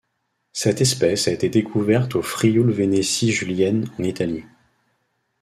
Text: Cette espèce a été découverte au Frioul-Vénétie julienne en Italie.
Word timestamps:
Cette 0.51 0.81
espèce 0.81 1.27
a 1.27 1.31
été 1.31 1.47
découverte 1.47 2.15
au 2.15 2.23
Frioul-Vénétie 2.23 3.31
julienne 3.31 3.85
en 3.99 4.03
Italie. 4.03 4.45